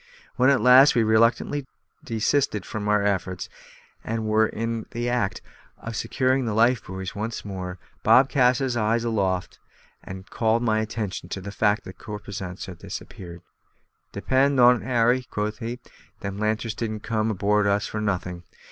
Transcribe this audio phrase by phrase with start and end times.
[0.35, 1.67] When at last we reluctantly
[2.03, 3.49] desisted from our efforts,
[4.03, 5.43] and were in the act
[5.77, 9.59] of securing the lifebuoys once more, Bob cast his eyes aloft,
[10.03, 13.43] and called my attention to the fact that the corposants had disappeared.
[14.11, 15.79] "Depend on't, Harry," quoth he,
[16.21, 18.41] "them lanterns didn't come aboard of us for nothing.